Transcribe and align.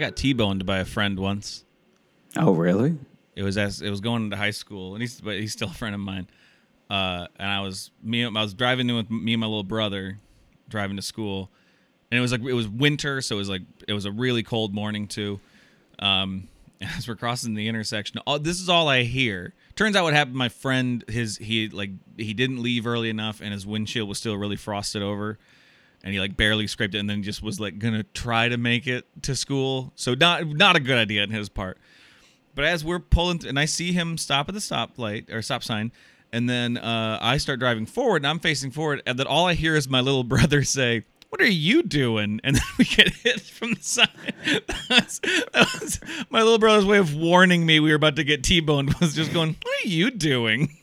got 0.00 0.16
T-boned 0.16 0.66
by 0.66 0.78
a 0.78 0.84
friend 0.84 1.18
once. 1.18 1.64
Oh, 2.36 2.52
really? 2.52 2.98
It 3.34 3.42
was 3.42 3.56
as 3.56 3.80
it 3.80 3.90
was 3.90 4.00
going 4.00 4.24
into 4.24 4.36
high 4.36 4.50
school, 4.50 4.94
and 4.94 5.02
he's 5.02 5.20
but 5.20 5.38
he's 5.38 5.52
still 5.52 5.68
a 5.68 5.74
friend 5.74 5.94
of 5.94 6.00
mine. 6.00 6.28
Uh, 6.90 7.26
and 7.36 7.48
I 7.48 7.60
was 7.60 7.90
me 8.02 8.24
I 8.24 8.28
was 8.28 8.54
driving 8.54 8.88
in 8.88 8.96
with 8.96 9.10
me 9.10 9.34
and 9.34 9.40
my 9.40 9.46
little 9.46 9.62
brother 9.62 10.18
driving 10.68 10.96
to 10.96 11.02
school, 11.02 11.50
and 12.10 12.18
it 12.18 12.20
was 12.20 12.32
like 12.32 12.42
it 12.42 12.52
was 12.52 12.68
winter, 12.68 13.20
so 13.20 13.36
it 13.36 13.38
was 13.38 13.48
like 13.48 13.62
it 13.86 13.92
was 13.92 14.04
a 14.04 14.12
really 14.12 14.42
cold 14.42 14.74
morning 14.74 15.06
too. 15.06 15.40
Um, 15.98 16.48
as 16.80 17.06
we're 17.06 17.16
crossing 17.16 17.54
the 17.54 17.68
intersection, 17.68 18.20
all, 18.26 18.38
this 18.38 18.60
is 18.60 18.68
all 18.68 18.88
I 18.88 19.02
hear. 19.02 19.54
Turns 19.76 19.96
out 19.96 20.04
what 20.04 20.14
happened. 20.14 20.36
My 20.36 20.48
friend, 20.48 21.04
his 21.08 21.36
he 21.36 21.68
like 21.68 21.90
he 22.16 22.34
didn't 22.34 22.62
leave 22.62 22.86
early 22.86 23.10
enough, 23.10 23.40
and 23.40 23.52
his 23.52 23.66
windshield 23.66 24.08
was 24.08 24.18
still 24.18 24.36
really 24.36 24.56
frosted 24.56 25.02
over, 25.02 25.38
and 26.02 26.12
he 26.14 26.20
like 26.20 26.36
barely 26.36 26.66
scraped 26.66 26.94
it, 26.94 26.98
and 26.98 27.08
then 27.10 27.22
just 27.22 27.42
was 27.42 27.60
like 27.60 27.78
gonna 27.78 28.04
try 28.14 28.48
to 28.48 28.56
make 28.56 28.86
it 28.86 29.06
to 29.22 29.34
school. 29.36 29.92
So 29.96 30.14
not 30.14 30.46
not 30.46 30.76
a 30.76 30.80
good 30.80 30.98
idea 30.98 31.22
on 31.22 31.30
his 31.30 31.48
part. 31.48 31.78
But 32.54 32.64
as 32.64 32.84
we're 32.84 32.98
pulling, 32.98 33.38
th- 33.38 33.48
and 33.48 33.58
I 33.58 33.64
see 33.64 33.92
him 33.92 34.18
stop 34.18 34.48
at 34.48 34.54
the 34.54 34.60
stoplight 34.60 35.32
or 35.32 35.40
stop 35.40 35.62
sign, 35.62 35.92
and 36.32 36.48
then 36.48 36.76
uh, 36.76 37.18
I 37.20 37.36
start 37.36 37.60
driving 37.60 37.86
forward, 37.86 38.16
and 38.18 38.26
I'm 38.26 38.40
facing 38.40 38.70
forward, 38.70 39.02
and 39.06 39.18
then 39.18 39.26
all 39.26 39.46
I 39.46 39.54
hear 39.54 39.76
is 39.76 39.88
my 39.88 40.00
little 40.00 40.24
brother 40.34 40.64
say, 40.64 41.04
"What 41.28 41.40
are 41.40 41.46
you 41.46 41.82
doing?" 41.82 42.40
And 42.42 42.56
then 42.56 42.62
we 42.78 42.84
get 42.84 43.08
hit 43.14 43.40
from 43.40 43.74
the 43.74 43.82
side. 43.82 44.08
That 44.88 45.04
was, 45.04 45.20
that 45.20 45.80
was 45.80 46.00
my 46.30 46.42
little 46.42 46.58
brother's 46.58 46.84
way 46.84 46.98
of 46.98 47.14
warning 47.14 47.64
me 47.64 47.78
we 47.78 47.90
were 47.90 47.96
about 47.96 48.16
to 48.16 48.24
get 48.24 48.42
T-boned. 48.42 48.92
Was 48.94 49.14
just 49.14 49.32
going, 49.32 49.56
"What 49.62 49.84
are 49.84 49.88
you 49.88 50.10
doing?" 50.10 50.76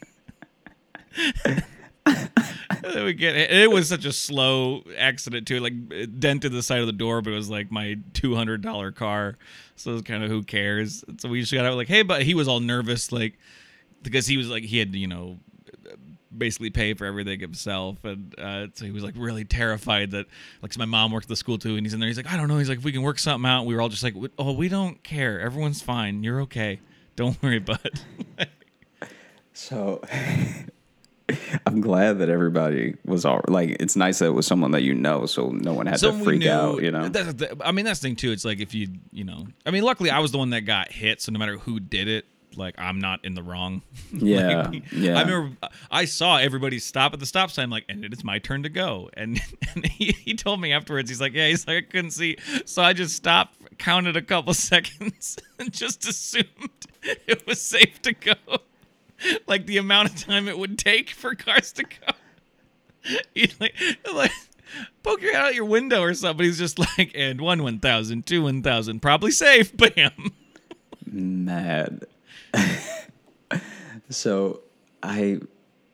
Get 2.93 3.35
hit. 3.35 3.51
It 3.51 3.71
was 3.71 3.89
such 3.89 4.05
a 4.05 4.13
slow 4.13 4.83
accident 4.97 5.47
too. 5.47 5.59
Like 5.59 5.73
it 5.91 6.19
dented 6.19 6.51
the 6.51 6.63
side 6.63 6.79
of 6.81 6.87
the 6.87 6.93
door, 6.93 7.21
but 7.21 7.33
it 7.33 7.35
was 7.35 7.49
like 7.49 7.71
my 7.71 7.97
two 8.13 8.35
hundred 8.35 8.61
dollar 8.61 8.91
car. 8.91 9.37
So 9.75 9.91
it 9.91 9.93
was 9.95 10.01
kind 10.03 10.23
of 10.23 10.29
who 10.29 10.43
cares. 10.43 11.03
So 11.17 11.29
we 11.29 11.41
just 11.41 11.53
got 11.53 11.65
out 11.65 11.75
like, 11.75 11.87
hey, 11.87 12.01
but 12.01 12.23
he 12.23 12.33
was 12.33 12.47
all 12.47 12.59
nervous, 12.59 13.11
like 13.11 13.37
because 14.03 14.27
he 14.27 14.37
was 14.37 14.49
like 14.49 14.63
he 14.63 14.77
had 14.77 14.95
you 14.95 15.07
know 15.07 15.37
basically 16.37 16.69
pay 16.69 16.93
for 16.93 17.05
everything 17.05 17.39
himself, 17.39 18.03
and 18.03 18.35
uh, 18.39 18.67
so 18.73 18.85
he 18.85 18.91
was 18.91 19.03
like 19.03 19.15
really 19.17 19.43
terrified 19.45 20.11
that 20.11 20.27
like 20.61 20.71
'cause 20.71 20.77
my 20.77 20.85
mom 20.85 21.11
worked 21.11 21.25
at 21.25 21.29
the 21.29 21.35
school 21.35 21.57
too, 21.57 21.75
and 21.77 21.85
he's 21.85 21.93
in 21.93 21.99
there. 21.99 22.07
He's 22.07 22.17
like, 22.17 22.31
I 22.31 22.37
don't 22.37 22.47
know. 22.47 22.57
He's 22.57 22.69
like, 22.69 22.77
if 22.79 22.83
we 22.83 22.91
can 22.91 23.01
work 23.01 23.17
something 23.19 23.49
out. 23.49 23.65
We 23.65 23.73
were 23.75 23.81
all 23.81 23.89
just 23.89 24.03
like, 24.03 24.15
oh, 24.37 24.51
we 24.53 24.69
don't 24.69 25.01
care. 25.03 25.39
Everyone's 25.39 25.81
fine. 25.81 26.23
You're 26.23 26.41
okay. 26.41 26.79
Don't 27.15 27.41
worry, 27.41 27.59
bud. 27.59 27.79
So 29.53 30.01
I'm 31.65 31.81
glad 31.81 32.19
that 32.19 32.29
everybody 32.29 32.95
was 33.05 33.25
all 33.25 33.41
like. 33.47 33.77
It's 33.79 33.95
nice 33.95 34.19
that 34.19 34.25
it 34.27 34.33
was 34.33 34.47
someone 34.47 34.71
that 34.71 34.83
you 34.83 34.93
know, 34.93 35.25
so 35.25 35.49
no 35.49 35.73
one 35.73 35.85
had 35.85 35.93
to 35.95 35.99
Someone 35.99 36.19
we 36.19 36.25
freak 36.25 36.39
knew- 36.41 36.51
out. 36.51 36.81
You 36.81 36.91
know. 36.91 37.09
That's 37.09 37.33
the- 37.33 37.57
I 37.65 37.71
mean, 37.71 37.85
that's 37.85 37.99
the 37.99 38.07
thing 38.07 38.15
too. 38.15 38.31
It's 38.31 38.45
like 38.45 38.59
if 38.59 38.73
you, 38.73 38.87
you 39.11 39.23
know, 39.23 39.47
I 39.65 39.71
mean, 39.71 39.83
luckily 39.83 40.09
I 40.09 40.19
was 40.19 40.31
the 40.31 40.37
one 40.37 40.51
that 40.51 40.61
got 40.61 40.91
hit, 40.91 41.21
so 41.21 41.31
no 41.31 41.39
matter 41.39 41.57
who 41.57 41.79
did 41.79 42.07
it, 42.07 42.25
like 42.55 42.75
I'm 42.77 42.99
not 42.99 43.23
in 43.25 43.33
the 43.35 43.43
wrong. 43.43 43.81
Yeah, 44.13 44.69
Like, 44.69 44.83
yeah. 44.93 45.17
I 45.19 45.21
remember 45.23 45.57
I 45.91 46.05
saw 46.05 46.37
everybody 46.37 46.79
stop 46.79 47.13
at 47.13 47.19
the 47.19 47.25
stop 47.25 47.51
sign, 47.51 47.69
like, 47.69 47.83
and 47.89 48.05
it's 48.05 48.23
my 48.23 48.39
turn 48.39 48.63
to 48.63 48.69
go. 48.69 49.09
And, 49.15 49.39
and 49.75 49.85
he, 49.85 50.13
he 50.13 50.33
told 50.33 50.61
me 50.61 50.71
afterwards, 50.71 51.09
he's 51.09 51.19
like, 51.21 51.33
yeah, 51.33 51.47
he's 51.49 51.67
like, 51.67 51.77
I 51.77 51.81
couldn't 51.91 52.11
see, 52.11 52.37
so 52.65 52.81
I 52.81 52.93
just 52.93 53.15
stopped, 53.15 53.77
counted 53.77 54.15
a 54.15 54.21
couple 54.21 54.53
seconds, 54.53 55.37
and 55.59 55.71
just 55.73 56.07
assumed 56.07 56.47
it 57.03 57.45
was 57.45 57.61
safe 57.61 58.01
to 58.03 58.13
go. 58.13 58.33
Like 59.47 59.65
the 59.65 59.77
amount 59.77 60.09
of 60.09 60.15
time 60.15 60.47
it 60.47 60.57
would 60.57 60.77
take 60.77 61.09
for 61.09 61.35
cars 61.35 61.71
to 61.73 61.83
go. 61.83 62.13
Like 63.59 63.75
like 64.13 64.31
poke 65.01 65.21
your 65.21 65.33
head 65.33 65.41
out 65.45 65.55
your 65.55 65.65
window 65.65 66.01
or 66.01 66.13
something. 66.13 66.45
He's 66.45 66.57
just 66.57 66.77
like, 66.77 67.13
and 67.15 67.39
one 67.39 67.63
one 67.63 67.79
thousand, 67.79 68.25
two 68.25 68.43
one 68.43 68.61
thousand, 68.61 69.01
probably 69.01 69.31
safe. 69.31 69.75
Bam. 69.95 70.33
mad. 71.05 72.05
so 74.09 74.61
I 75.01 75.39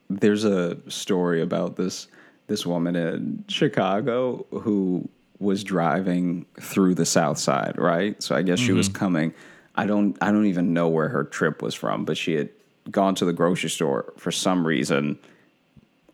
there's 0.10 0.44
a 0.44 0.78
story 0.90 1.42
about 1.42 1.76
this 1.76 2.08
this 2.48 2.66
woman 2.66 2.96
in 2.96 3.46
Chicago 3.48 4.46
who 4.52 5.08
was 5.40 5.64
driving 5.64 6.46
through 6.60 6.96
the 6.96 7.06
south 7.06 7.38
side, 7.38 7.76
right? 7.78 8.22
So 8.24 8.36
I 8.36 8.42
guess 8.42 8.60
she 8.60 8.72
was 8.72 8.90
mm-hmm. 8.90 8.98
coming 8.98 9.34
I 9.76 9.86
don't 9.86 10.18
I 10.22 10.32
don't 10.32 10.46
even 10.46 10.74
know 10.74 10.88
where 10.88 11.10
her 11.10 11.24
trip 11.24 11.62
was 11.62 11.74
from, 11.74 12.06
but 12.06 12.18
she 12.18 12.34
had 12.34 12.50
gone 12.92 13.16
to 13.16 13.26
the 13.26 13.34
grocery 13.34 13.70
store 13.70 14.14
for 14.18 14.32
some 14.32 14.66
reason 14.66 15.18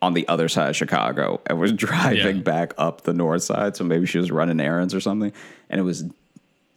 on 0.02 0.14
the 0.14 0.26
other 0.28 0.48
side 0.48 0.70
of 0.70 0.76
Chicago 0.76 1.40
and 1.46 1.58
was 1.58 1.72
driving 1.86 2.36
Yeah. 2.36 2.42
back 2.42 2.74
up 2.78 3.02
the 3.02 3.12
north 3.12 3.42
side. 3.42 3.76
So 3.76 3.84
maybe 3.84 4.06
she 4.06 4.18
was 4.18 4.30
running 4.30 4.60
errands 4.60 4.94
or 4.94 5.00
something. 5.00 5.32
And 5.68 5.80
it 5.80 5.84
was 5.84 6.04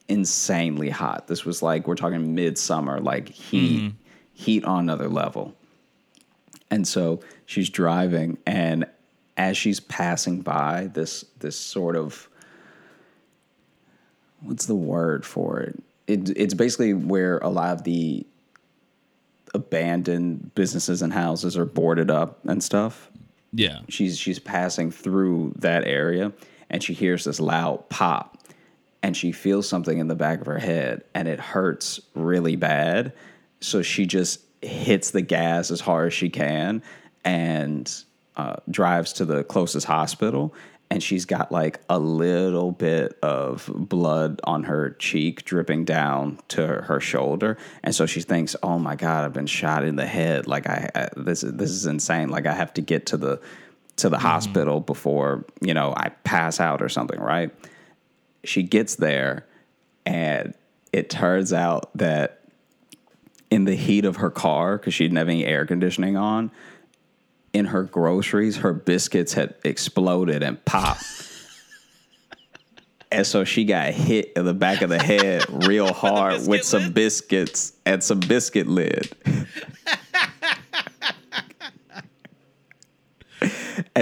insanely 0.09 0.89
hot. 0.89 1.27
This 1.27 1.45
was 1.45 1.61
like 1.61 1.87
we're 1.87 1.95
talking 1.95 2.35
midsummer, 2.35 2.99
like 2.99 3.29
heat, 3.29 3.79
mm-hmm. 3.79 3.97
heat 4.33 4.65
on 4.65 4.79
another 4.79 5.07
level. 5.07 5.53
And 6.69 6.87
so 6.87 7.21
she's 7.45 7.69
driving, 7.69 8.39
and 8.47 8.85
as 9.37 9.55
she's 9.57 9.79
passing 9.79 10.41
by 10.41 10.89
this 10.93 11.23
this 11.39 11.55
sort 11.55 11.95
of 11.95 12.27
what's 14.41 14.65
the 14.65 14.75
word 14.75 15.25
for 15.25 15.59
it? 15.61 15.83
it 16.07 16.29
it's 16.35 16.53
basically 16.53 16.93
where 16.93 17.37
a 17.39 17.49
lot 17.49 17.73
of 17.73 17.83
the 17.83 18.25
abandoned 19.53 20.53
businesses 20.55 21.01
and 21.01 21.13
houses 21.13 21.57
are 21.57 21.65
boarded 21.65 22.09
up 22.11 22.39
and 22.45 22.63
stuff 22.63 23.09
Yeah. 23.51 23.79
she's 23.89 24.17
she's 24.17 24.39
passing 24.39 24.91
through 24.91 25.53
that 25.57 25.85
area 25.85 26.31
and 26.69 26.83
she 26.83 26.93
hears 26.93 27.23
this 27.25 27.39
loud 27.39 27.87
pop 27.89 28.37
and 29.03 29.15
she 29.15 29.31
feels 29.31 29.67
something 29.67 29.97
in 29.99 30.07
the 30.07 30.15
back 30.15 30.39
of 30.41 30.47
her 30.47 30.59
head 30.59 31.03
and 31.13 31.27
it 31.27 31.39
hurts 31.39 31.99
really 32.15 32.55
bad 32.55 33.13
so 33.59 33.81
she 33.81 34.05
just 34.05 34.39
hits 34.61 35.11
the 35.11 35.21
gas 35.21 35.71
as 35.71 35.81
hard 35.81 36.07
as 36.07 36.13
she 36.13 36.29
can 36.29 36.81
and 37.25 38.03
uh, 38.35 38.55
drives 38.71 39.13
to 39.13 39.25
the 39.25 39.43
closest 39.43 39.85
hospital 39.85 40.53
and 40.93 41.01
she's 41.01 41.25
got 41.25 41.51
like 41.51 41.79
a 41.89 41.97
little 41.97 42.71
bit 42.71 43.17
of 43.23 43.67
blood 43.73 44.39
on 44.43 44.63
her 44.65 44.91
cheek 44.91 45.43
dripping 45.43 45.85
down 45.85 46.37
to 46.49 46.67
her, 46.67 46.99
shoulder. 46.99 47.57
And 47.83 47.95
so 47.95 48.05
she 48.05 48.21
thinks 48.21 48.55
oh 48.61 48.77
my 48.77 48.95
god 48.95 49.25
i've 49.25 49.33
been 49.33 49.47
shot 49.47 49.83
in 49.83 49.95
the 49.95 50.05
head. 50.05 50.45
Like 50.45 50.69
i, 50.69 50.89
I 50.93 51.09
this 51.17 51.43
is 51.43 51.53
this 51.53 51.71
is 51.71 51.87
insane. 51.87 52.29
Like 52.29 52.45
i 52.45 52.53
have 52.53 52.73
to 52.75 52.81
get 52.81 53.07
to 53.07 53.17
the 53.17 53.41
to 53.95 54.09
the 54.09 54.17
mm-hmm. 54.17 54.25
hospital 54.25 54.79
before 54.79 55.45
you 55.61 55.73
know 55.73 55.93
i 55.97 56.09
pass 56.23 56.59
out 56.59 56.81
or 56.81 56.89
something 56.89 57.19
right? 57.19 57.51
She 58.43 58.61
gets 58.61 58.95
there 58.95 59.47
and 60.05 60.53
it 60.91 61.09
turns 61.09 61.53
out 61.53 61.89
that 61.97 62.41
in 63.49 63.65
the 63.65 63.75
heat 63.75 64.05
of 64.05 64.17
her 64.17 64.29
car 64.29 64.77
because 64.77 64.93
she 64.93 65.05
didn't 65.05 65.17
have 65.17 65.29
any 65.29 65.45
air 65.45 65.65
conditioning 65.65 66.15
on 66.17 66.51
in 67.53 67.65
her 67.65 67.83
groceries 67.83 68.57
her 68.57 68.73
biscuits 68.73 69.33
had 69.33 69.55
exploded 69.63 70.43
and 70.43 70.63
popped 70.65 71.03
and 73.11 73.25
so 73.25 73.43
she 73.43 73.63
got 73.63 73.93
hit 73.93 74.31
in 74.35 74.45
the 74.45 74.53
back 74.53 74.81
of 74.81 74.89
the 74.89 75.01
head 75.01 75.45
real 75.65 75.93
hard 76.03 76.47
with 76.47 76.63
some 76.63 76.83
lid? 76.83 76.93
biscuits 76.93 77.73
and 77.85 78.03
some 78.03 78.19
biscuit 78.19 78.67
lid 78.67 79.15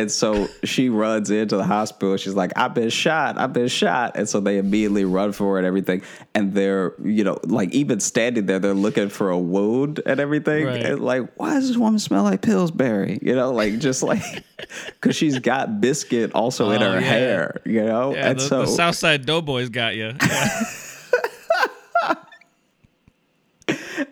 And 0.01 0.09
so 0.11 0.47
she 0.63 0.89
runs 0.89 1.29
into 1.29 1.57
the 1.57 1.63
hospital. 1.63 2.17
She's 2.17 2.33
like, 2.33 2.51
I've 2.55 2.73
been 2.73 2.89
shot. 2.89 3.37
I've 3.37 3.53
been 3.53 3.67
shot. 3.67 4.13
And 4.15 4.27
so 4.27 4.39
they 4.39 4.57
immediately 4.57 5.05
run 5.05 5.31
for 5.31 5.57
it 5.57 5.59
and 5.59 5.67
everything. 5.67 6.01
And 6.33 6.55
they're, 6.55 6.95
you 7.03 7.23
know, 7.23 7.37
like 7.43 7.71
even 7.71 7.99
standing 7.99 8.47
there, 8.47 8.57
they're 8.57 8.73
looking 8.73 9.09
for 9.09 9.29
a 9.29 9.37
wound 9.37 10.01
and 10.07 10.19
everything. 10.19 10.65
Right. 10.65 10.81
And 10.83 11.01
like, 11.01 11.31
why 11.35 11.53
does 11.53 11.67
this 11.67 11.77
woman 11.77 11.99
smell 11.99 12.23
like 12.23 12.41
Pillsbury? 12.41 13.19
You 13.21 13.35
know, 13.35 13.51
like 13.51 13.77
just 13.77 14.01
like, 14.01 14.23
because 14.87 15.15
she's 15.15 15.37
got 15.37 15.79
biscuit 15.79 16.31
also 16.33 16.71
in 16.71 16.81
Oh, 16.81 16.93
her 16.93 16.99
yeah. 16.99 17.05
hair, 17.07 17.61
you 17.63 17.85
know? 17.85 18.15
Yeah, 18.15 18.29
and 18.31 18.39
the, 18.39 18.43
so 18.43 18.61
the 18.61 18.67
Southside 18.67 19.27
Doughboys 19.27 19.69
got 19.69 19.95
you. 19.95 20.13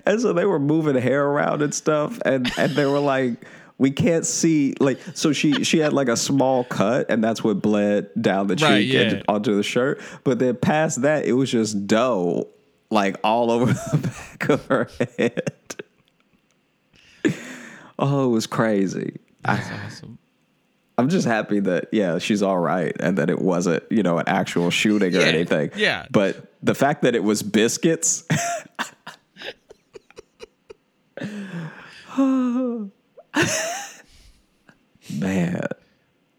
And 0.06 0.20
so 0.22 0.34
they 0.34 0.46
were 0.46 0.60
moving 0.60 0.96
hair 0.96 1.24
around 1.26 1.62
and 1.62 1.74
stuff, 1.74 2.20
and 2.26 2.52
and 2.58 2.72
they 2.74 2.86
were 2.86 3.00
like, 3.00 3.34
we 3.80 3.90
can't 3.92 4.26
see 4.26 4.76
like 4.80 5.00
so 5.16 5.34
she 5.34 5.64
she 5.64 5.80
had 5.80 5.94
like 5.94 6.08
a 6.10 6.18
small 6.18 6.64
cut, 6.66 7.10
and 7.10 7.24
that's 7.24 7.44
what 7.44 7.62
bled 7.62 8.10
down 8.22 8.46
the 8.48 8.56
cheek 8.56 8.68
Right, 8.68 8.86
yeah. 8.86 9.00
and 9.02 9.24
onto 9.28 9.56
the 9.56 9.64
shirt. 9.64 10.00
But 10.24 10.38
then 10.38 10.56
past 10.58 11.02
that, 11.02 11.26
it 11.26 11.34
was 11.34 11.50
just 11.50 11.88
dough 11.88 12.50
like 12.92 13.16
all 13.24 13.50
over 13.50 13.66
the 13.74 13.98
back 14.40 14.50
of 14.50 14.66
her 14.68 14.90
head. 15.18 15.52
Oh, 17.98 18.28
it 18.28 18.32
was 18.32 18.48
crazy. 18.48 19.18
That's 19.44 19.70
awesome. 19.72 20.18
I'm 20.98 21.08
just 21.10 21.26
happy 21.28 21.60
that 21.62 21.88
yeah, 21.94 22.18
she's 22.18 22.42
all 22.44 22.58
right 22.60 22.94
and 23.00 23.18
that 23.18 23.30
it 23.30 23.40
wasn't, 23.42 23.84
you 23.90 24.04
know, 24.04 24.18
an 24.18 24.26
actual 24.28 24.70
shooting 24.70 25.16
or 25.16 25.22
anything. 25.22 25.72
yeah. 25.78 26.06
But 26.12 26.54
the 26.62 26.76
fact 26.76 27.04
that 27.04 27.16
it 27.16 27.24
was 27.24 27.42
biscuits 27.42 28.26
Man. 35.20 35.62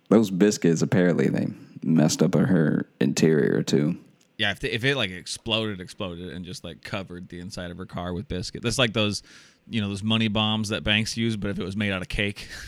Those 0.08 0.30
biscuits 0.30 0.82
apparently 0.82 1.28
they 1.28 1.48
messed 1.82 2.22
up 2.22 2.34
her 2.34 2.86
interior 3.00 3.62
too. 3.62 3.98
Yeah, 4.38 4.52
if, 4.52 4.60
the, 4.60 4.74
if 4.74 4.84
it 4.84 4.96
like 4.96 5.10
exploded, 5.10 5.80
exploded, 5.80 6.30
and 6.30 6.44
just 6.44 6.64
like 6.64 6.82
covered 6.82 7.28
the 7.28 7.40
inside 7.40 7.70
of 7.70 7.76
her 7.78 7.84
car 7.84 8.14
with 8.14 8.26
biscuit. 8.26 8.62
That's 8.62 8.78
like 8.78 8.94
those, 8.94 9.22
you 9.68 9.82
know, 9.82 9.88
those 9.88 10.02
money 10.02 10.28
bombs 10.28 10.70
that 10.70 10.82
banks 10.82 11.16
use, 11.16 11.36
but 11.36 11.50
if 11.50 11.58
it 11.58 11.64
was 11.64 11.76
made 11.76 11.92
out 11.92 12.00
of 12.00 12.08
cake. 12.08 12.48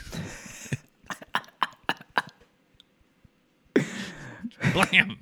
Blam. 4.72 5.18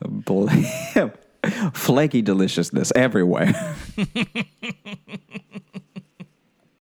Blam. 0.00 1.12
Flaky 1.72 2.22
deliciousness 2.22 2.92
everywhere. 2.94 3.52